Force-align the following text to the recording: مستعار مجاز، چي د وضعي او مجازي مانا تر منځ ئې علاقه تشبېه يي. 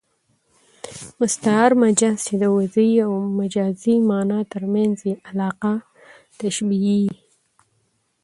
مستعار 1.19 1.71
مجاز، 1.81 2.17
چي 2.25 2.33
د 2.43 2.45
وضعي 2.57 2.93
او 3.05 3.13
مجازي 3.39 3.95
مانا 4.09 4.39
تر 4.53 4.63
منځ 4.73 4.95
ئې 5.07 5.13
علاقه 5.29 5.73
تشبېه 6.37 6.97
يي. 7.05 7.15